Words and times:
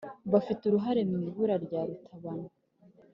bafite 0.31 0.61
uruhare 0.65 1.01
mu 1.09 1.17
ibura 1.27 1.55
rya 1.65 1.81
rutabana 1.87 2.47